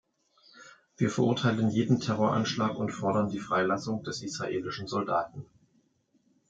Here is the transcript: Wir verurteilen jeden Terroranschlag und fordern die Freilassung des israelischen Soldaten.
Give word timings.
Wir 0.97 1.11
verurteilen 1.11 1.69
jeden 1.69 1.99
Terroranschlag 1.99 2.75
und 2.79 2.89
fordern 2.89 3.29
die 3.29 3.37
Freilassung 3.37 4.01
des 4.01 4.23
israelischen 4.23 4.87
Soldaten. 4.87 5.45